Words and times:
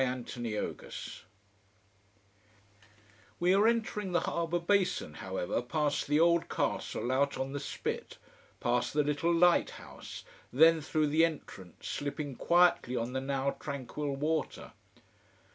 We 0.03 0.07
are 3.53 3.67
entering 3.67 4.11
the 4.13 4.19
harbour 4.21 4.57
basin, 4.59 5.13
however, 5.13 5.61
past 5.61 6.07
the 6.07 6.19
old 6.19 6.49
castle 6.49 7.11
out 7.11 7.37
on 7.37 7.51
the 7.53 7.59
spit, 7.59 8.17
past 8.59 8.93
the 8.93 9.03
little 9.03 9.31
lighthouse, 9.31 10.23
then 10.51 10.81
through 10.81 11.05
the 11.09 11.23
entrance, 11.23 11.87
slipping 11.87 12.35
quietly 12.35 12.95
on 12.95 13.13
the 13.13 13.21
now 13.21 13.51
tranquil 13.59 14.15
water. 14.15 14.71